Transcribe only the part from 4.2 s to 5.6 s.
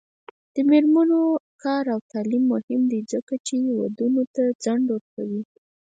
ته ځنډ ورکوي.